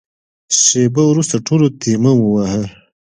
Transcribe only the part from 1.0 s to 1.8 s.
وروسته ټولو